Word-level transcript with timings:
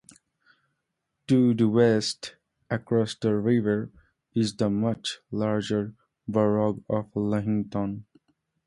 To 1.27 1.53
the 1.53 1.69
west, 1.69 2.35
across 2.71 3.13
the 3.13 3.35
river, 3.35 3.91
is 4.33 4.55
the 4.55 4.67
much 4.67 5.19
larger 5.29 5.93
borough 6.27 6.83
of 6.89 7.11
Lehighton. 7.13 8.05